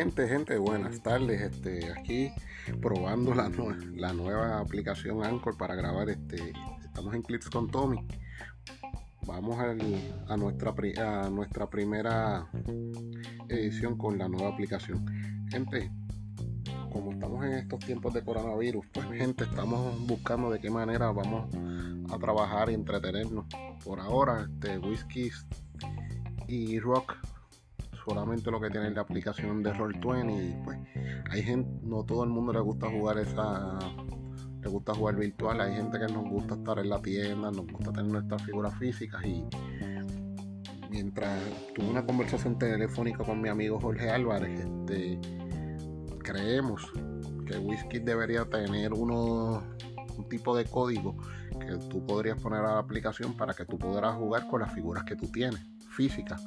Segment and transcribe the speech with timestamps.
[0.00, 1.42] gente, gente, buenas tardes.
[1.42, 2.32] Este, aquí
[2.80, 3.50] probando la,
[3.96, 6.08] la nueva aplicación Anchor para grabar.
[6.08, 7.98] Este, estamos en Clips con Tommy.
[9.26, 9.74] Vamos a,
[10.38, 10.72] nuestra,
[11.26, 12.48] a nuestra primera
[13.50, 15.04] edición con la nueva aplicación.
[15.50, 15.92] Gente,
[16.90, 21.54] como estamos en estos tiempos de coronavirus, pues gente, estamos buscando de qué manera vamos
[22.10, 23.44] a trabajar y entretenernos.
[23.84, 25.44] Por ahora, este, whiskies
[26.48, 27.16] y rock
[28.04, 30.78] solamente lo que tiene la aplicación de Roll20 y pues
[31.30, 33.78] hay gente, no todo el mundo le gusta jugar esa,
[34.62, 37.92] le gusta jugar virtual, hay gente que nos gusta estar en la tienda, nos gusta
[37.92, 39.44] tener nuestras figuras físicas y
[40.90, 41.38] mientras
[41.74, 45.20] tuve una conversación telefónica con mi amigo Jorge Álvarez, este,
[46.22, 46.90] creemos
[47.46, 49.62] que Whisky debería tener uno,
[50.16, 51.16] un tipo de código
[51.60, 55.04] que tú podrías poner a la aplicación para que tú pudieras jugar con las figuras
[55.04, 55.60] que tú tienes,
[55.90, 56.44] físicas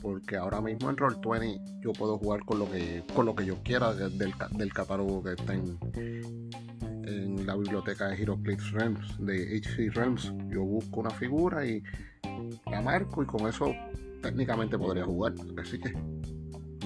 [0.00, 3.56] porque ahora mismo en Roll20 yo puedo jugar con lo que, con lo que yo
[3.62, 5.78] quiera del, del catálogo que está en,
[7.44, 10.32] la biblioteca de HeroClix Realms, de HC Realms.
[10.48, 11.82] Yo busco una figura y
[12.70, 13.74] la marco y con eso
[14.22, 15.34] técnicamente podría jugar.
[15.60, 15.92] Así que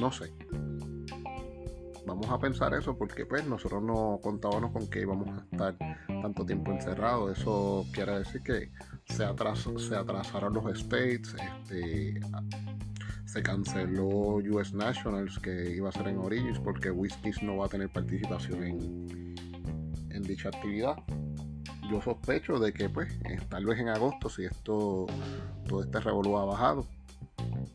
[0.00, 0.32] no sé.
[2.06, 5.76] Vamos a pensar eso porque pues nosotros no contábamos con que íbamos a estar
[6.06, 7.38] tanto tiempo encerrados.
[7.38, 8.70] Eso quiere decir que
[9.06, 9.24] se,
[9.78, 12.20] se atrasaron los states, este,
[13.34, 17.68] se canceló US Nationals que iba a ser en Origins porque Whiskies no va a
[17.68, 19.34] tener participación en,
[20.10, 20.94] en dicha actividad.
[21.90, 25.06] Yo sospecho de que pues eh, tal vez en agosto si esto
[25.66, 26.86] todo este revolú ha bajado,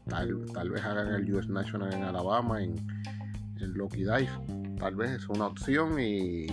[0.07, 2.75] tal, tal vez hagan el US National en Alabama, en,
[3.59, 4.31] en Lucky Dice.
[4.79, 6.45] Tal vez es una opción y,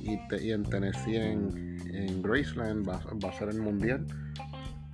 [0.00, 4.06] y, en Tennessee en, en Graceland va, va, a ser el mundial.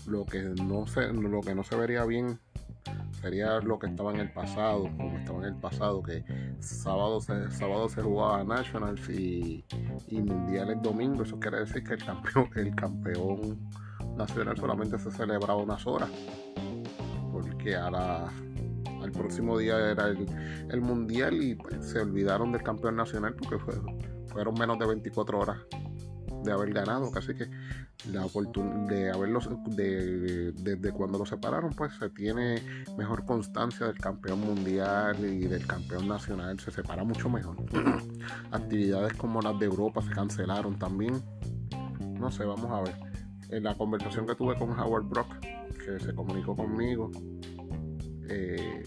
[0.08, 2.40] Lo que no se, lo que no se vería bien
[3.22, 6.24] sería lo que estaba en el pasado, como estaba en el pasado, que
[6.58, 9.64] sábado se, sábado se jugaba Nationals y,
[10.08, 11.22] y Mundiales domingo.
[11.22, 13.70] Eso quiere decir que el campeón, el campeón
[14.16, 16.10] nacional solamente se celebraba unas horas.
[17.32, 18.28] Porque ahora
[19.00, 23.58] al próximo día era el, mundial y pues, se olvidaron del campeón nacional porque
[24.26, 25.58] fueron menos de 24 horas
[26.42, 27.48] de haber ganado, casi que
[28.10, 32.62] la oportunidad de haberlos de, desde cuando los separaron, pues se tiene
[32.96, 37.56] mejor constancia del campeón mundial y del campeón nacional, se separa mucho mejor.
[38.50, 41.22] Actividades como las de Europa se cancelaron también.
[42.18, 42.96] No sé, vamos a ver.
[43.50, 47.10] En la conversación que tuve con Howard Brock, que se comunicó conmigo,
[48.28, 48.82] eh,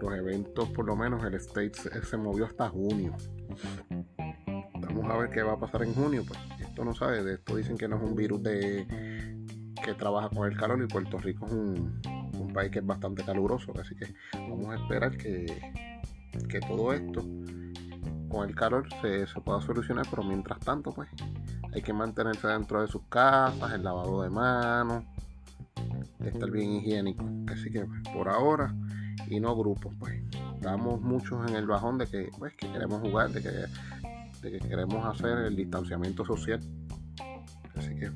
[0.00, 3.14] los eventos, por lo menos el States se movió hasta junio
[5.10, 6.24] a ver qué va a pasar en junio.
[6.26, 8.86] Pues esto no sabe, de esto dicen que no es un virus de
[9.82, 12.00] que trabaja con el calor y Puerto Rico es un,
[12.52, 13.72] país que es bastante caluroso.
[13.80, 15.46] Así que vamos a esperar que,
[16.48, 17.24] que todo esto
[18.28, 21.08] con el calor se, pueda solucionar, pero mientras tanto, pues
[21.72, 25.04] hay que mantenerse dentro de sus casas, el lavado de manos,
[26.24, 27.24] estar bien higiénico.
[27.52, 28.74] Así que pues, por ahora
[29.28, 30.22] y no grupos, pues
[30.54, 33.50] estamos muchos en el bajón de que, pues, que queremos jugar, de que
[34.40, 36.60] de que queremos hacer el distanciamiento social.
[37.74, 38.10] Así que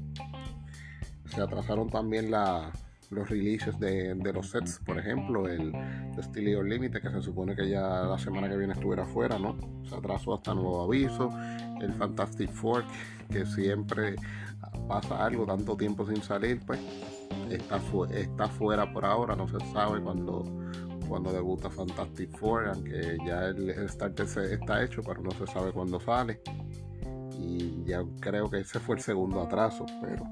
[1.26, 5.72] se atrasaron también los releases de, los sets, por ejemplo, el
[6.20, 9.56] Steel Limite, que se supone que ya la semana que viene estuviera fuera, ¿no?
[9.88, 11.30] Se atrasó hasta nuevo aviso.
[11.80, 12.84] El Fantastic Four,
[13.30, 14.16] que siempre
[14.88, 16.80] pasa algo, tanto tiempo sin salir, pues
[17.50, 17.80] está,
[18.14, 20.44] está fuera por ahora, no se sabe cuándo
[21.08, 26.00] cuando debuta Fantastic Four, aunque ya el starter está hecho, pero no se sabe cuándo
[26.00, 26.40] sale.
[27.38, 30.24] Y ya creo que ese fue el segundo atraso, pero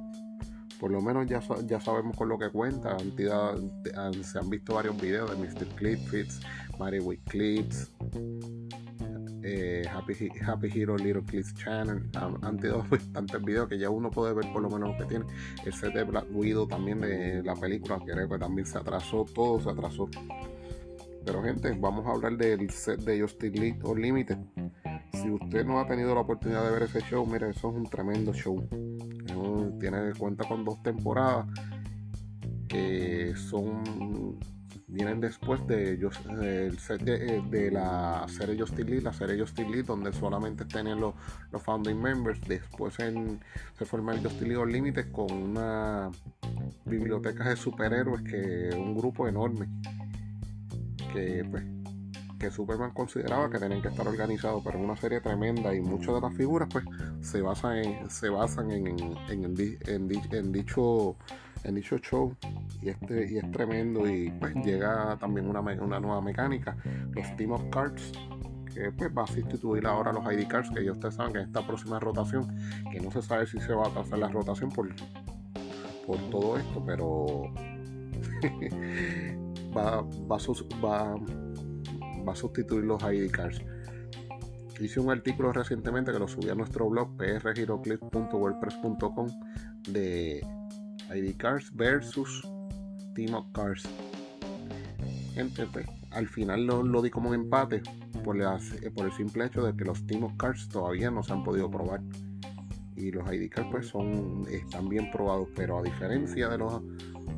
[0.80, 2.96] por lo menos ya, ya sabemos con lo que cuenta.
[2.98, 5.66] se han visto varios videos de Mr.
[5.76, 6.40] Clips,
[6.78, 7.90] Mary with Clips,
[9.42, 12.08] eh, Happy, Happy Hero Little Clips Channel.
[12.14, 12.58] Han, han
[12.90, 15.26] bastantes videos que ya uno puede ver por lo menos lo que tiene.
[15.64, 19.60] El set de Black Widow también de la película, creo que también se atrasó, todo
[19.60, 20.08] se atrasó.
[21.24, 24.38] Pero gente, vamos a hablar del set de Justin League Unlimited.
[25.12, 27.84] Si usted no ha tenido la oportunidad de ver ese show, mire, eso es un
[27.84, 28.66] tremendo show.
[29.78, 31.46] tiene cuenta con dos temporadas
[32.68, 34.38] que son
[34.90, 39.84] vienen después de el set de, de, la serie Justin League, la serie Justin League
[39.84, 41.14] donde solamente tenían los,
[41.52, 42.40] los founding members.
[42.46, 46.10] Después se forma el Justin League Unlimited con una
[46.84, 49.68] biblioteca de superhéroes que es un grupo enorme
[51.12, 51.64] que pues
[52.40, 56.14] que Superman consideraba que tenían que estar organizados, pero es una serie tremenda y muchas
[56.14, 56.84] de las figuras pues
[57.20, 61.16] se basan en, se basan en, en, en, dicho
[61.62, 62.34] en dicho show.
[62.80, 66.74] Y, este, y es tremendo y pues llega también una, una nueva mecánica,
[67.12, 68.12] los Team of Cards
[68.74, 71.46] que pues va a sustituir ahora los ID Cards que ya ustedes saben que en
[71.46, 72.56] esta próxima rotación
[72.90, 74.88] que no se sabe si se va a trazar la rotación por,
[76.06, 77.52] por todo esto pero
[79.76, 80.38] va, va,
[80.84, 81.16] va,
[82.26, 83.62] va a sustituir los ID Cards
[84.80, 89.26] hice un artículo recientemente que lo subí a nuestro blog prgiroclip.wordpress.com
[89.88, 90.40] de
[91.14, 92.42] ID Cars versus
[93.14, 93.44] Team of.
[95.34, 97.82] Gente, pues, al final lo, di como un empate
[98.24, 98.38] por,
[98.94, 101.70] por el simple hecho de que los Team of Cars todavía no se han podido
[101.70, 102.02] probar.
[102.96, 106.82] Y los ID Cars pues son, están bien probados, pero a diferencia de los,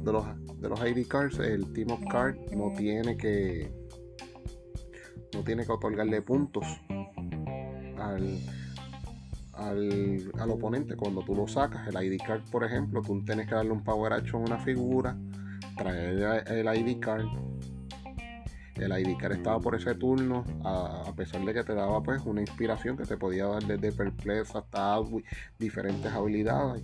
[0.02, 0.24] de los,
[0.60, 3.72] de los ID Cars, el Team of Cars no tiene que
[5.34, 6.64] no tiene que otorgarle puntos
[7.98, 8.38] al,
[9.54, 11.86] al, oponente cuando tú lo sacas.
[11.88, 15.16] El ID card, por ejemplo, tú tienes que darle un power action a una figura,
[15.76, 17.26] traer el ID card.
[18.76, 22.40] El ID card estaba por ese turno, a, pesar de que te daba pues una
[22.40, 24.98] inspiración que te podía dar desde Perplex hasta
[25.58, 26.82] diferentes habilidades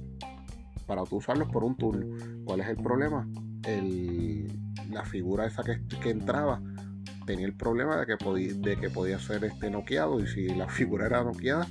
[0.89, 2.17] para tú usarlos por un turno.
[2.45, 3.29] ¿Cuál es el problema?
[4.91, 6.61] La figura esa que, entraba
[7.27, 11.67] tenía el problema de que, podía, ser este noqueado y si la figura era noqueada,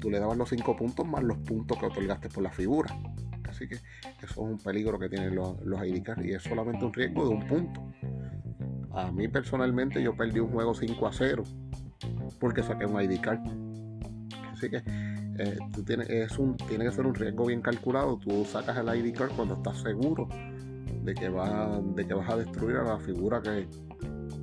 [0.00, 2.96] tú le dabas los 5 puntos más los puntos que otorgaste por la figura.
[3.48, 3.82] Así que eso
[4.20, 7.46] es un peligro que tienen los, los ID y es solamente un riesgo de un
[7.48, 7.92] punto.
[8.92, 11.42] A mí personalmente yo perdí un juego 5 a 0
[12.38, 13.40] porque saqué un ID card.
[14.52, 14.82] Así que
[15.42, 15.56] eh,
[15.86, 18.18] tienes, es un, tiene que ser un riesgo bien calculado.
[18.18, 20.28] Tú sacas el ID card cuando estás seguro
[21.02, 23.66] de que, va, de que vas a destruir a la figura que,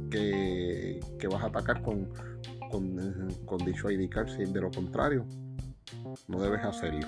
[0.10, 2.10] que, vas a atacar con,
[2.72, 4.30] con, dicho ID card.
[4.30, 5.28] Si de lo contrario,
[6.28, 7.08] no debes hacerlo.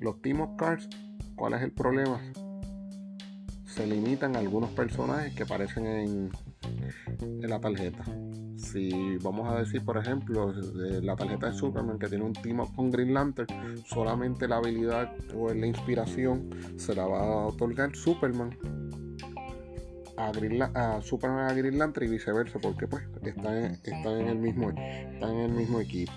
[0.00, 0.88] Los Team of Cards,
[1.36, 2.20] ¿cuál es el problema?
[3.68, 6.30] Se limitan a algunos personajes que aparecen en,
[7.20, 8.04] en la tarjeta.
[8.56, 12.74] Si vamos a decir, por ejemplo, la tarjeta de Superman que tiene un team up
[12.74, 13.48] con Green Lantern,
[13.86, 18.56] solamente la habilidad o la inspiración se la va a otorgar Superman
[20.18, 25.40] a, Superman a Green Lantern y viceversa, porque pues están, en el mismo están en
[25.40, 26.12] el mismo equipo.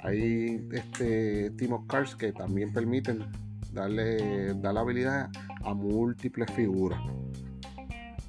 [0.00, 3.24] Hay este Team of Cars que también permiten
[3.72, 5.30] darle dar la habilidad
[5.64, 7.00] a múltiples figuras.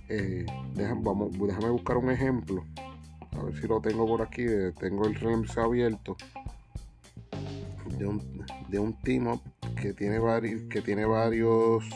[0.09, 2.65] Eh, déjame, vamos, déjame buscar un ejemplo.
[3.31, 4.45] A ver si lo tengo por aquí.
[4.79, 6.17] Tengo el REMS abierto.
[7.97, 9.41] De un, de un team up
[9.75, 11.87] que tiene varios que tiene varios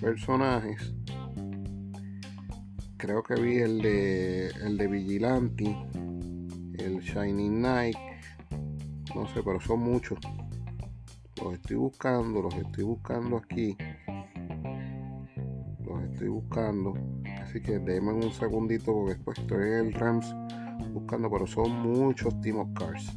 [0.00, 0.94] personajes
[3.00, 5.76] creo que vi el de el de Vigilante,
[6.78, 7.96] el Shining Knight,
[9.14, 10.18] no sé, pero son muchos.
[11.42, 13.76] Los estoy buscando, los estoy buscando aquí.
[15.84, 16.94] Los estoy buscando.
[17.42, 20.34] Así que denme un segundito porque después estoy en el Rams
[20.92, 23.10] buscando, pero son muchos Team of Cars.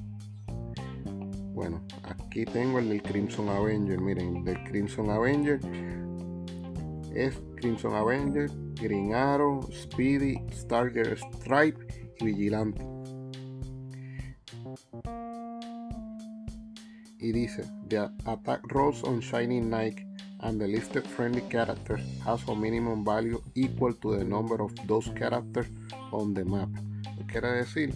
[1.54, 4.00] Bueno, aquí tengo el del Crimson Avenger.
[4.00, 5.60] Miren, el del Crimson Avenger
[7.14, 8.50] es Crimson Avenger,
[8.81, 11.86] Green Arrow, Speedy, Starger Stripe
[12.20, 12.93] y Vigilante.
[17.24, 20.06] Y dice, the attack rolls on Shining Knight
[20.42, 25.10] and the listed friendly characters has a minimum value equal to the number of those
[25.15, 25.68] characters
[26.12, 26.68] on the map.
[27.27, 27.94] Quiere decir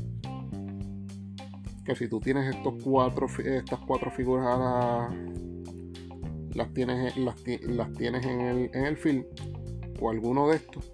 [1.84, 5.14] que si tú tienes estos cuatro, estas cuatro figuras
[6.54, 9.26] las tienes, las, las tienes en el, en el field
[10.00, 10.90] o alguno de estos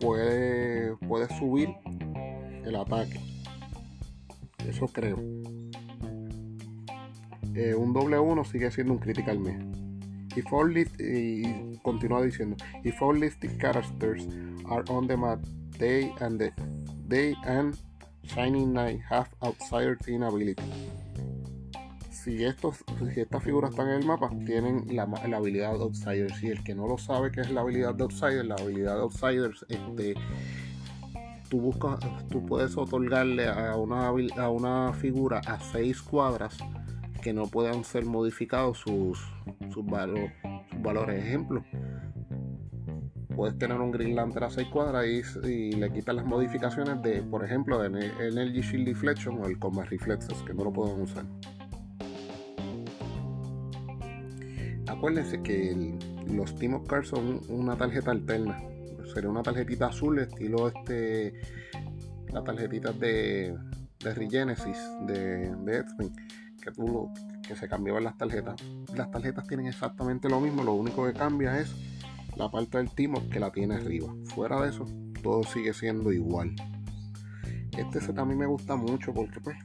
[0.00, 1.68] puede, puede subir
[2.64, 3.20] el ataque.
[4.66, 5.16] Eso creo.
[7.54, 9.38] Eh, un doble 1 sigue siendo un critical
[10.50, 14.26] all list, y continúa diciendo, if all listed characters
[14.66, 15.38] are on the map,
[15.78, 16.38] they and
[17.08, 17.76] the, and
[18.24, 20.54] Shining Knight have outsider team ability
[22.22, 26.42] si, estos, si estas figuras están en el mapa, tienen la, habilidad de Outsiders.
[26.42, 29.00] Y el que no lo sabe qué es la habilidad de Outsiders, la habilidad de
[29.00, 30.14] Outsiders, este,
[31.48, 36.56] tú, buscas, tú puedes otorgarle a una, a una figura a seis cuadras
[37.22, 39.18] que no puedan ser modificados sus,
[39.72, 41.24] sus, valores.
[41.24, 41.64] Ejemplo,
[43.34, 47.44] puedes tener un Green Lantern a 6 cuadras y, le quitas las modificaciones de, por
[47.44, 51.24] ejemplo, de Energy Shield Deflection o el Combat Reflexes, que no lo pueden usar.
[55.02, 55.98] acuérdense que
[56.28, 58.62] los Team of Cards son una tarjeta alterna.
[59.12, 61.40] Sería una tarjetita azul, estilo este.
[62.32, 63.56] La tarjetita de,
[63.98, 65.84] de Regenesis de, de.
[66.62, 67.12] Que tú,
[67.46, 68.62] que se cambiaban las tarjetas.
[68.94, 71.74] Las tarjetas tienen exactamente lo mismo, lo único que cambia es
[72.36, 74.14] la parte del timo que la tiene arriba.
[74.26, 74.86] Fuera de eso,
[75.22, 76.54] todo sigue siendo igual.
[77.76, 79.56] Este set a mí me gusta mucho porque pues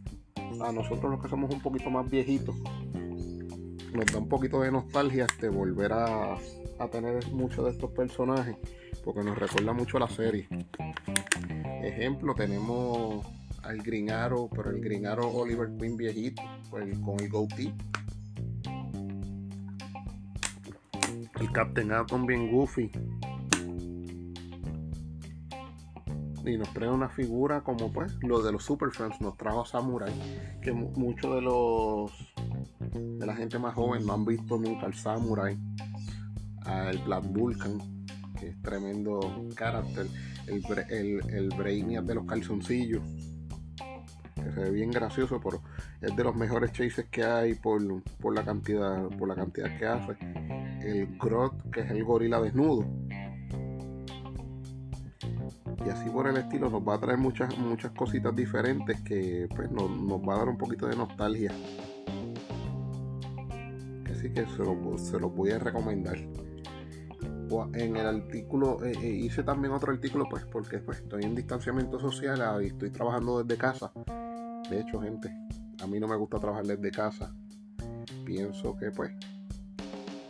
[0.61, 2.55] a nosotros los que somos un poquito más viejitos
[3.93, 8.55] nos da un poquito de nostalgia este volver a, a tener muchos de estos personajes
[9.03, 10.47] porque nos recuerda mucho a la serie.
[11.81, 13.25] Ejemplo, tenemos
[13.67, 17.73] al Green Arrow, pero el Green Arrow Oliver Queen viejito, pues, con el goatee.
[21.39, 22.89] El Captain Atom bien goofy.
[26.45, 29.65] Y nos trae una figura como pues lo de los Super Friends nos trajo a
[29.65, 30.13] Samurai,
[30.61, 32.11] que muchos de los
[33.19, 35.57] de la gente más joven no han visto nunca al Samurai,
[36.61, 37.77] al Black Vulcan,
[38.39, 39.19] que es tremendo
[39.55, 40.07] carácter,
[40.47, 43.26] el, el, el Brainiac de los calzoncillos
[44.51, 45.61] se ve bien gracioso, pero
[46.01, 47.81] es de los mejores chases que hay por,
[48.33, 50.17] la cantidad por la cantidad que hace.
[50.81, 52.85] El Grot, que es el gorila desnudo.
[55.85, 59.71] Y así por el estilo nos va a traer muchas, muchas cositas diferentes que pues,
[59.71, 61.51] nos, va a dar un poquito de nostalgia.
[64.11, 66.17] Así que se los se lo voy a recomendar
[67.73, 71.99] en el artículo eh, eh, hice también otro artículo pues porque pues estoy en distanciamiento
[71.99, 73.91] social y estoy trabajando desde casa
[74.69, 75.33] de hecho, gente,
[75.81, 77.33] a mí no me gusta trabajar desde casa.
[78.25, 79.11] Pienso que pues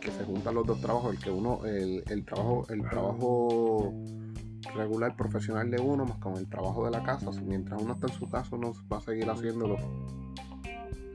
[0.00, 3.92] que se juntan los dos trabajos, el que uno, el, trabajo, el trabajo
[4.74, 7.32] regular profesional de uno más con el trabajo de la casa.
[7.32, 9.76] Si mientras uno está en su casa uno va a seguir haciéndolo.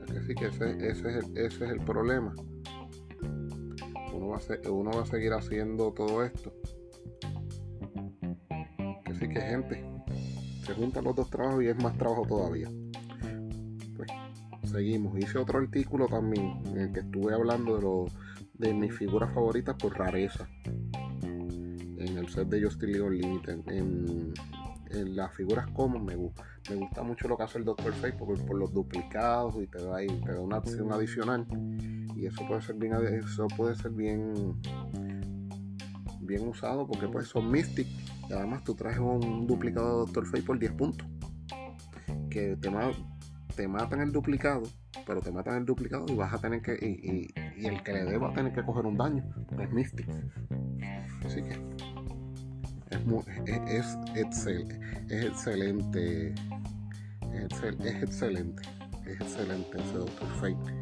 [0.02, 2.34] Así que ese, es, el, ese es el problema.
[4.12, 6.52] Uno va, a uno va a seguir haciendo todo esto.
[9.06, 9.84] Así que gente,
[10.66, 12.68] se juntan los dos trabajos y es más trabajo todavía
[14.74, 15.16] seguimos.
[15.18, 18.06] Hice otro artículo también en el que estuve hablando de, lo,
[18.54, 20.48] de mis figuras favoritas por rareza.
[21.22, 23.60] En el set de Justice League Unlimited.
[23.68, 24.34] En,
[24.90, 28.38] en las figuras common me, me gusta mucho lo que hace el Doctor Fate por,
[28.44, 31.46] por los duplicados y te da, y te da una acción adicional.
[32.16, 34.60] Y eso puede ser bien, eso puede ser bien,
[36.20, 37.86] bien usado porque pues son Mystic.
[38.28, 41.06] Y además tú traes un duplicado de Doctor Fate por 10 puntos.
[42.30, 42.70] Que te,
[43.54, 44.62] te matan el duplicado,
[45.06, 46.74] pero te matan el duplicado y vas a tener que.
[46.74, 47.32] Y,
[47.66, 49.24] el que le dé va a tener que coger un daño,
[49.58, 50.08] es Mystic.
[51.24, 51.58] Así que.
[53.46, 54.78] Es, excelente.
[55.08, 56.34] Es excelente.
[57.32, 58.62] Es, excelente.
[59.06, 60.74] Es excelente ese Doctor Fate.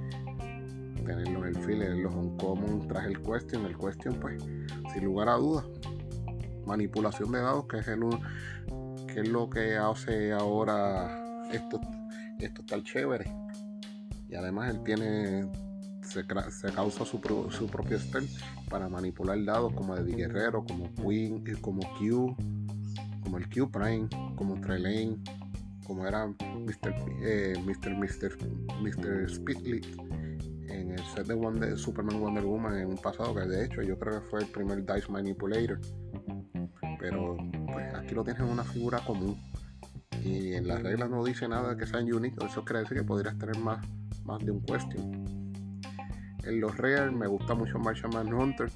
[1.05, 3.67] Tenerlo en el file, los on common, tras el question.
[3.67, 4.43] El question, pues,
[4.93, 5.64] sin lugar a dudas.
[6.67, 8.00] Manipulación de dados, que es el
[9.12, 11.81] que es lo que hace ahora estos
[12.44, 13.30] esto está chévere.
[14.28, 15.46] Y además él tiene,
[16.02, 16.25] se,
[16.75, 18.28] causa su, propio spell
[18.70, 22.34] para manipular dados como de Guerrero, como Queen, eh, como Q,
[23.22, 25.18] como el Q Prime, como Trelane,
[25.87, 26.94] como era Mr.
[27.22, 27.94] Eh, Mr.
[27.94, 28.38] Mr.
[28.80, 29.28] Mr.
[30.68, 34.20] En el set de Superman Wonder Woman en un pasado que de hecho yo creo
[34.20, 35.78] que fue el primer Dice Manipulator.
[36.99, 37.37] Pero
[37.70, 39.37] pues aquí lo tienes en una figura común
[40.25, 43.37] y en las reglas no dice nada que sean unique, eso quiere decir que podrías
[43.38, 43.85] tener más,
[44.25, 45.52] más de un question.
[46.45, 48.71] En los real me gusta mucho Martian Hunter,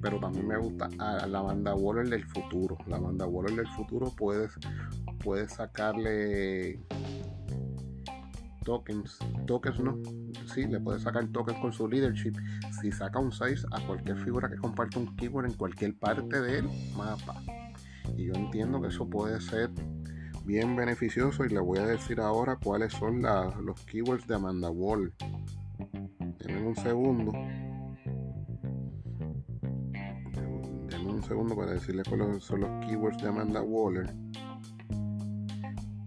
[0.00, 2.76] pero también me gusta a la banda Waller del futuro.
[2.86, 4.52] La banda Waller del futuro puedes,
[5.22, 6.80] puedes sacarle
[8.64, 9.98] tokens, tokens no,
[10.52, 12.34] sí, le puedes sacar tokens con su leadership.
[12.80, 16.68] Si saca un 6 a cualquier figura que comparte un keyword en cualquier parte del
[16.96, 17.40] mapa.
[18.16, 19.70] Y yo entiendo que eso puede ser
[20.44, 25.12] bien beneficioso y le voy a decir ahora cuáles son los keywords de Amanda Wall.
[26.38, 27.32] Denme un segundo.
[30.88, 34.14] Denme un segundo para decirle cuáles son los keywords de Amanda Waller.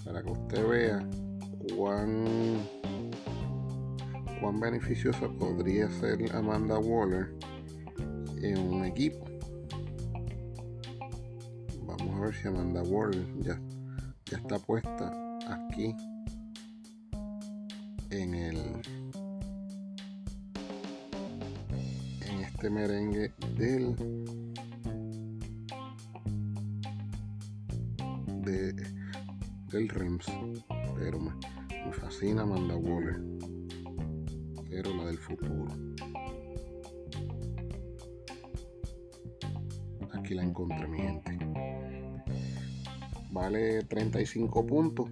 [0.04, 1.10] Para que usted vea
[1.76, 2.60] cuán,
[4.40, 7.34] cuán beneficiosa podría ser Amanda Waller
[8.42, 9.26] en un equipo.
[11.86, 13.60] Vamos a ver si Amanda Waller ya
[14.36, 15.12] está puesta
[15.50, 15.96] aquí
[18.10, 18.58] en el
[22.22, 23.96] en este merengue del
[28.44, 28.74] de,
[29.72, 30.26] del REMS
[30.98, 31.32] pero me,
[31.86, 33.22] me fascina Amanda Waller.
[34.70, 35.68] Pero la del futuro.
[40.14, 41.45] Aquí la encontré mi gente
[43.36, 45.10] vale 35 puntos.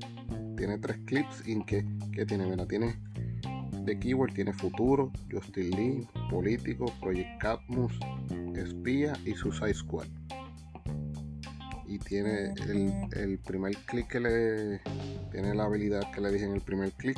[0.55, 1.83] Tiene tres clips y que,
[2.25, 2.95] tiene, mira, tiene
[3.83, 7.91] de keyword tiene futuro, Justin Lee, político, Project Catmus,
[8.55, 10.07] espía y Suicide Squad.
[11.85, 12.53] Y tiene
[13.13, 14.81] el, primer clic que le
[15.31, 17.17] tiene la habilidad que le dije en el primer clic,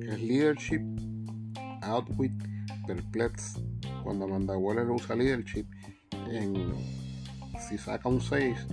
[0.00, 0.82] que es leadership,
[1.82, 2.32] outwit,
[2.88, 3.54] perplex.
[4.02, 5.66] Cuando Amanda Waller usa leadership,
[7.68, 8.66] si saca un 6,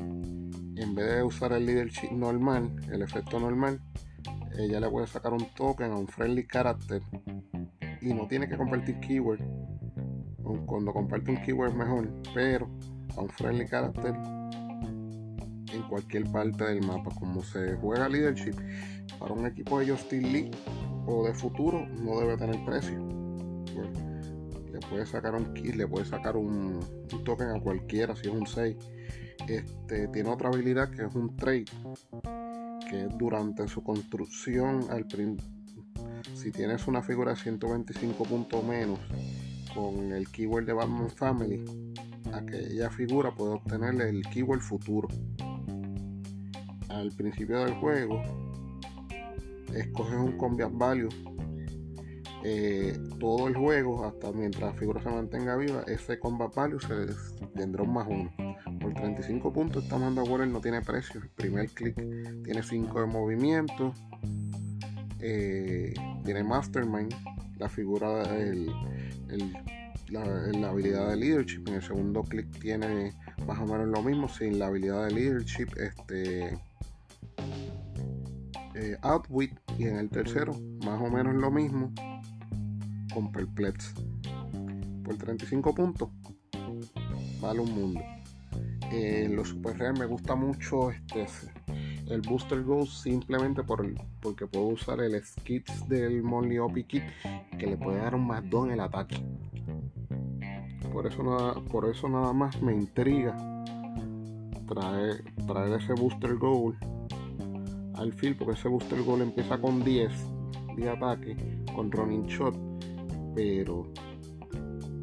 [0.82, 3.80] en vez de usar el leadership normal, el efecto normal,
[4.58, 7.02] ella le puede sacar un token a un friendly character
[8.02, 9.42] y no tiene que compartir keyword.
[10.66, 12.70] Cuando comparte un keyword mejor, pero
[13.16, 14.14] a un friendly character
[15.72, 17.12] en cualquier parte del mapa.
[17.18, 18.56] Como se juega leadership
[19.20, 20.52] para un equipo de Justin Lee
[21.06, 23.00] o de futuro, no debe tener precio.
[24.74, 26.80] le puede sacar un le puede sacar un,
[27.14, 28.76] un token a cualquiera si es un 6.
[29.48, 31.66] Este, tiene otra habilidad que es un trade
[32.90, 35.06] que durante su construcción, al
[36.34, 39.00] si tienes una figura de 125 puntos menos
[39.74, 41.64] con el keyword de Batman Family,
[42.34, 45.08] aquella figura puede obtener el keyword futuro.
[46.90, 48.22] Al principio del juego,
[49.74, 51.10] escoges un combat value.
[52.44, 57.08] Eh, todo el juego, hasta mientras la figura se mantenga viva, ese combat value se
[57.56, 58.32] tendrá un más uno.
[59.02, 61.22] Por 35 puntos esta Amanda Waller no tiene precio.
[61.22, 61.96] El primer clic
[62.44, 63.96] tiene 5 de movimiento.
[65.20, 65.92] Eh,
[66.24, 67.12] tiene Mastermind,
[67.58, 68.72] la figura, el,
[70.10, 71.68] la, habilidad de leadership.
[71.68, 73.14] En el segundo clic tiene
[73.48, 76.60] más o menos lo mismo, sin la habilidad de leadership, este
[78.76, 79.52] eh, Outwit.
[79.80, 80.54] Y en el tercero,
[80.86, 81.92] más o menos lo mismo,
[83.16, 83.96] con Perplex.
[85.04, 86.10] Por 35 puntos,
[87.42, 88.02] vale un mundo
[88.92, 91.26] en los super me gusta mucho este
[92.10, 97.04] el booster ghost simplemente por el, porque puedo usar el skits del Molly Kit
[97.58, 99.16] que le puede dar un más 2 en el ataque.
[100.92, 103.34] Por eso nada, por eso nada más me intriga
[104.68, 106.78] traer, traer ese booster goal
[107.96, 110.12] al field porque ese booster goal empieza con 10
[110.76, 111.38] de ataque
[111.74, 112.56] con running shot
[113.36, 113.88] pero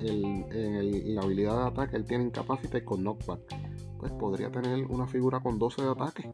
[0.01, 3.58] en la habilidad de ataque él tiene incapacita con knockback
[3.99, 6.31] pues podría tener una figura con 12 de ataque.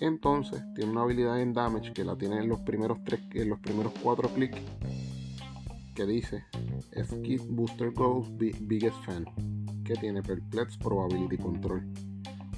[0.00, 3.58] Entonces tiene una habilidad en damage que la tiene en los primeros tres, en los
[3.58, 4.60] primeros cuatro clics
[5.94, 6.44] que dice
[7.04, 9.24] Skip Booster Goes Biggest Fan
[9.84, 11.82] que tiene Perplex Probability Control.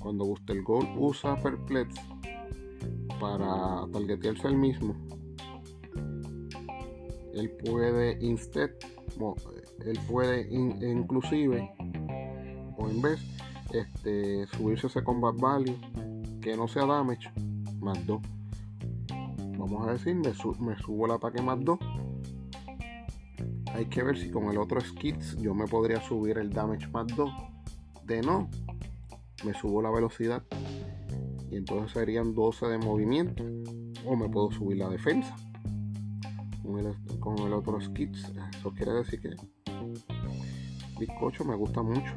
[0.01, 1.95] Cuando Booster Gold usa Perplex
[3.21, 4.97] para targetearse el mismo,
[7.33, 8.71] él puede instead,
[9.87, 11.71] él puede inclusive
[12.89, 13.21] en vez
[13.73, 15.77] este, subirse ese combat value
[16.41, 17.31] que no sea damage
[17.81, 18.21] más 2
[19.59, 21.79] vamos a decir me, subo el ataque más 2
[23.75, 27.07] hay que ver si con el otro skits yo me podría subir el damage más
[27.15, 27.31] 2
[28.07, 28.49] de no
[29.45, 30.43] me subo la velocidad.
[31.51, 33.45] Y entonces serían 12 de movimiento.
[34.07, 35.35] O me puedo subir la defensa.
[36.63, 39.31] Con el, con el otro skits eso quiere decir que
[40.99, 42.15] bizcocho me gusta mucho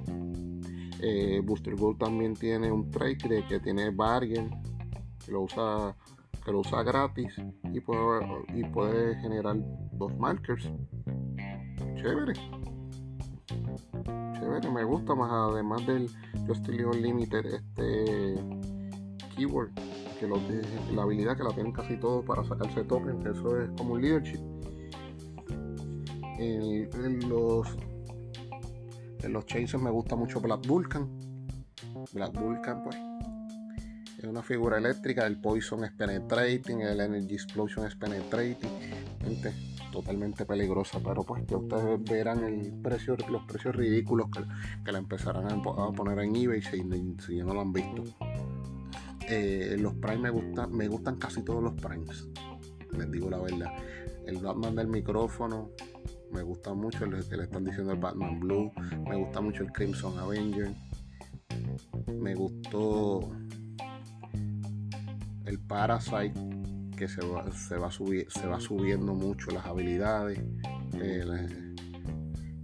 [1.05, 4.49] eh, Booster Gold también tiene un trade de que tiene Bargain,
[5.25, 5.95] que lo usa,
[6.45, 7.33] que lo usa gratis
[7.73, 9.57] y puede, y puede generar
[9.91, 10.71] dos markers.
[11.95, 12.33] Chévere.
[14.39, 16.09] Chévere, me gusta más además del
[16.47, 18.35] Justin Limited este
[19.35, 19.71] keyword
[20.19, 23.95] que la habilidad que la tienen casi todos para sacarse token, que eso es como
[23.95, 24.39] un leadership.
[27.27, 27.67] los
[29.23, 31.09] en los chases me gusta mucho Black Vulcan.
[32.13, 32.97] Black Vulcan, pues.
[34.17, 35.25] Es una figura eléctrica.
[35.25, 36.81] El Poison es penetrating.
[36.81, 38.69] El Energy Explosion es penetrating.
[39.21, 39.53] Gente,
[39.91, 40.99] totalmente peligrosa.
[41.03, 44.27] Pero pues que ustedes verán el precio, los precios ridículos
[44.83, 46.83] que, la empezarán a, poner en eBay si,
[47.25, 48.03] si no lo han visto.
[49.29, 52.27] Eh, los Prime me gustan, me gustan casi todos los Primes.
[52.97, 53.71] Les digo la verdad.
[54.25, 55.71] El Batman del micrófono,
[56.33, 58.71] me gusta mucho el que le están diciendo el Batman Blue,
[59.07, 60.73] me gusta mucho el Crimson Avenger,
[62.19, 63.19] me gustó
[65.45, 66.33] el Parasite
[66.97, 70.39] que se va, se va, se va subiendo mucho las habilidades.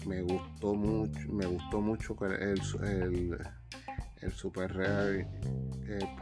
[0.08, 3.38] me gustó mucho, me gustó mucho el, el,
[4.22, 5.28] el Super Rare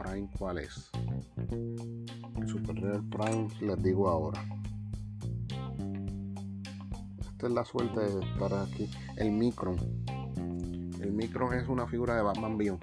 [0.02, 0.90] Prime cuál es.
[1.50, 4.44] El Super Rare Prime les digo ahora
[7.38, 8.90] esta es la suerte de estar aquí.
[9.16, 9.76] El Micron.
[11.00, 12.82] El Micron es una figura de Batman Beyond.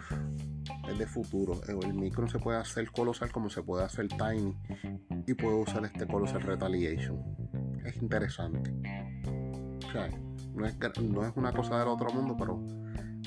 [0.87, 1.59] Es de futuro.
[1.67, 4.55] El Micron se puede hacer colosal como se puede hacer tiny.
[5.27, 7.21] Y puedo usar este colosal retaliation.
[7.83, 8.71] es interesante.
[9.89, 10.09] O sea,
[10.53, 12.57] no es, no es una cosa del otro mundo, pero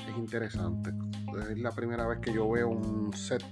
[0.09, 0.91] es interesante.
[1.51, 3.43] Es la primera vez que yo veo un set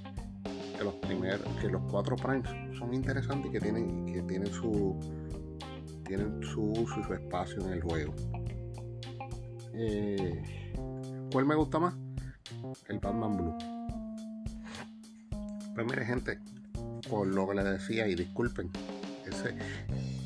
[0.75, 4.97] que los primeros, que los cuatro primes son interesantes y que tienen, que tienen su
[6.07, 8.13] tienen su uso y su espacio en el juego.
[9.73, 10.43] Eh,
[11.31, 11.95] ¿Cuál me gusta más?
[12.87, 13.57] El Batman Blue.
[15.75, 16.39] Pues mire gente,
[17.09, 18.71] por lo que les decía y disculpen,
[19.25, 19.55] ese,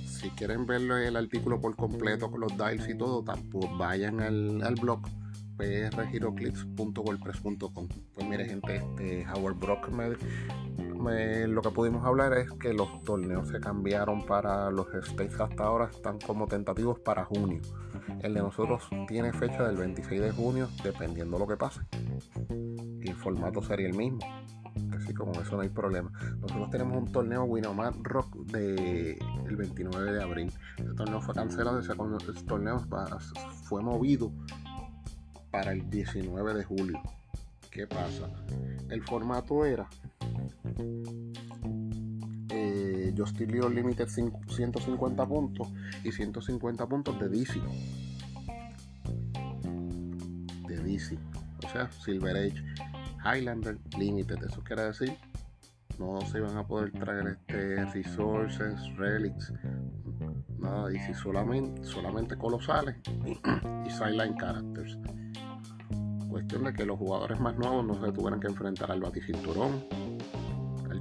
[0.05, 4.63] si quieren ver el artículo por completo con los dials y todo, tampoco vayan al,
[4.63, 5.01] al blog
[5.57, 7.87] prgiroclips.wordpress.com.
[8.13, 10.15] Pues mire gente, este Howard Brock me,
[11.03, 15.89] lo que pudimos hablar es que los torneos se cambiaron para los States hasta ahora,
[15.89, 17.61] están como tentativos para junio.
[18.21, 21.81] El de nosotros tiene fecha del 26 de junio, dependiendo lo que pase.
[23.01, 24.19] Y el formato sería el mismo.
[24.95, 26.11] Así como eso no hay problema.
[26.39, 30.53] Nosotros tenemos un torneo Winomar Rock de el 29 de abril.
[30.77, 31.95] Este torneo fue cancelado, ese
[32.45, 32.79] torneo
[33.63, 34.31] fue movido
[35.49, 37.01] para el 19 de julio.
[37.71, 38.29] ¿Qué pasa?
[38.89, 39.87] El formato era
[42.49, 45.67] eh, Justice League Limited 150 puntos
[46.03, 47.59] y 150 puntos de DC.
[50.67, 51.17] De DC.
[51.65, 52.63] O sea, Silver Age
[53.23, 54.43] Highlander Limited.
[54.43, 55.13] Eso quiere decir
[55.99, 59.53] no se iban a poder traer este resources, relics,
[60.57, 62.95] nada, DC solamente, solamente colosales
[63.85, 64.97] y sideline characters
[66.31, 69.83] cuestión de que los jugadores más nuevos no se tuvieran que enfrentar al baticinturón,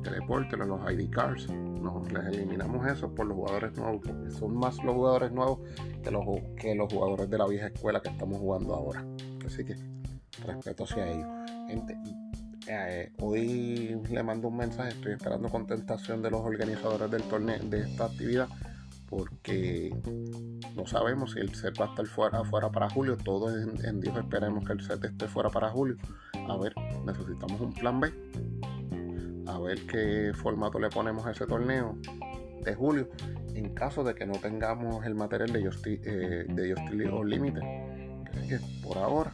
[0.03, 1.49] teleporte, los ID cards.
[1.49, 5.61] Nos les eliminamos eso por los jugadores nuevos, porque son más los jugadores nuevos
[6.03, 6.25] que los,
[6.57, 9.05] que los jugadores de la vieja escuela que estamos jugando ahora.
[9.47, 9.77] Así que
[10.45, 11.29] respeto hacia ellos.
[11.69, 11.97] Gente,
[12.67, 17.81] eh, hoy le mando un mensaje, estoy esperando contestación de los organizadores del torneo de
[17.81, 18.49] esta actividad
[19.11, 19.93] porque
[20.77, 23.17] no sabemos si el set va a estar fuera, fuera para julio.
[23.17, 23.53] Todos
[23.85, 25.97] en, Dios esperemos que el set esté fuera para julio.
[26.49, 26.73] A ver,
[27.05, 28.13] necesitamos un plan B.
[29.51, 31.99] A ver qué formato le ponemos a ese torneo
[32.65, 33.09] de julio.
[33.55, 36.75] En caso de que no tengamos el material de Justice, eh, de
[38.49, 39.33] que por ahora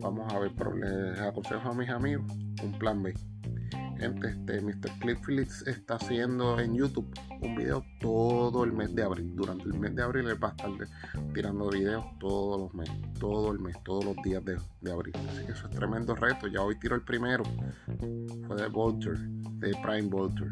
[0.00, 2.24] vamos a ver, les aconsejo a mis amigos
[2.62, 3.14] un plan B
[4.00, 4.98] gente, este Mr.
[4.98, 9.36] Cliff Phillips está haciendo en YouTube un video todo el mes de abril.
[9.36, 10.70] Durante el mes de abril él va a estar
[11.34, 14.56] tirando videos todos los meses, todo el mes, todos los días de,
[14.90, 15.14] abril.
[15.28, 16.48] Así que eso es tremendo reto.
[16.48, 17.44] Ya hoy tiro el primero.
[18.46, 20.50] Fue de Vulture, de Prime Vulture.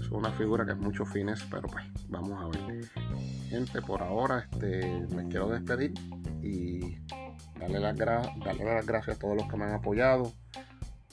[0.00, 2.84] Es una figura que es mucho fines, pero pues vamos a ver.
[3.48, 5.92] Gente, por ahora este, me quiero despedir
[6.42, 6.96] y
[7.60, 10.32] darle las, darle las gracias a todos los que me han apoyado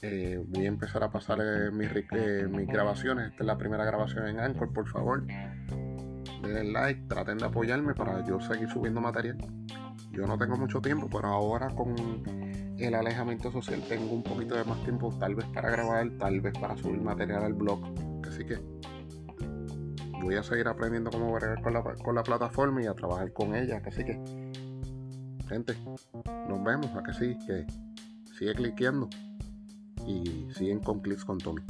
[0.01, 3.31] eh, voy a empezar a pasar eh, eh, mis, grabaciones.
[3.31, 5.25] Esta es la primera grabación en Anchor, por favor.
[6.41, 9.37] Denle like, traten de apoyarme para yo seguir subiendo material.
[10.11, 11.95] Yo no tengo mucho tiempo, pero ahora con
[12.77, 16.53] el alejamiento social tengo un poquito de más tiempo, tal vez para grabar, tal vez
[16.59, 17.79] para subir material al blog.
[18.27, 18.59] Así que
[20.21, 23.55] voy a seguir aprendiendo cómo bregar con la, con la plataforma y a trabajar con
[23.55, 23.81] ella.
[23.85, 24.19] Así que,
[25.47, 25.75] gente,
[26.49, 26.87] nos vemos.
[26.95, 27.67] A que que
[28.33, 29.07] sigue cliqueando
[30.07, 31.61] y siguen con clics con Tommy.